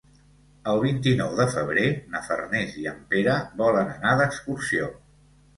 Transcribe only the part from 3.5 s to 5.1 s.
volen anar d'excursió.